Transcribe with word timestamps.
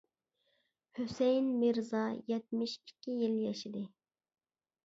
ھۈسەيىن 0.99 1.51
مىرزا 1.63 2.01
يەتمىش 2.33 2.75
ئىككى 2.81 3.19
يىل 3.21 3.37
ياشىدى. 3.47 3.85